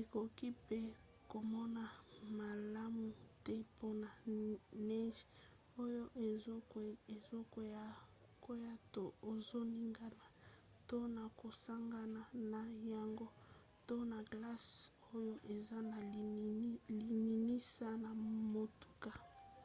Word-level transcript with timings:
okoki 0.00 0.46
mpe 0.58 0.78
komona 1.30 1.84
malamu 2.38 3.04
te 3.44 3.54
mpona 3.70 4.08
neige 4.86 5.24
oyo 5.82 6.04
ezokwea 7.14 7.86
to 8.94 9.04
ezoningana 9.32 10.24
to 10.88 10.96
na 11.16 11.24
kosangana 11.38 12.22
na 12.52 12.60
yango 12.92 13.26
to 13.86 13.96
na 14.10 14.18
glace 14.30 14.76
oyo 15.16 15.34
eza 15.54 15.78
na 15.90 15.98
lininisa 16.12 17.88
ya 18.02 18.12
motuka 18.52 19.10